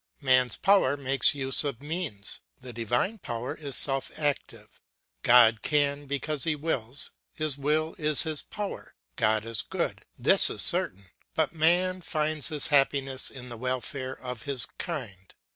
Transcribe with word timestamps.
Man's 0.21 0.55
power 0.55 0.97
makes 0.97 1.35
use 1.35 1.63
of 1.63 1.79
means, 1.83 2.39
the 2.59 2.73
divine 2.73 3.19
power 3.19 3.53
is 3.53 3.75
self 3.75 4.11
active. 4.17 4.81
God 5.21 5.61
can 5.61 6.07
because 6.07 6.43
he 6.43 6.55
wills; 6.55 7.11
his 7.33 7.55
will 7.55 7.93
is 7.99 8.23
his 8.23 8.41
power. 8.41 8.95
God 9.15 9.45
is 9.45 9.61
good; 9.61 10.03
this 10.17 10.49
is 10.49 10.63
certain; 10.63 11.11
but 11.35 11.53
man 11.53 12.01
finds 12.01 12.47
his 12.47 12.65
happiness 12.73 13.29
in 13.29 13.49
the 13.49 13.57
welfare 13.57 14.19
of 14.19 14.41
his 14.41 14.65
kind. 14.79 15.35